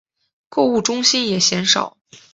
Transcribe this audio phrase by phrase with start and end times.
[0.49, 1.95] 购物中心也鲜少。